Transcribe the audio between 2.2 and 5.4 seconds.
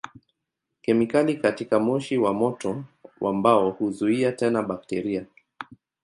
moto wa mbao huzuia tena bakteria.